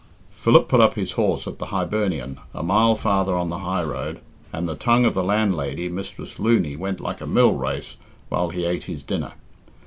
[0.31, 4.19] Philip put up his horse at the Hibernian, a mile farther on the high road,
[4.51, 8.65] and the tongue of the landlady, Mistress Looney went like a mill race while he
[8.65, 9.33] ate his dinner.